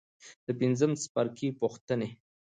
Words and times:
د 0.45 0.47
پنځم 0.59 0.91
څپرکي 1.01 1.49
پوښتنې. 1.61 2.09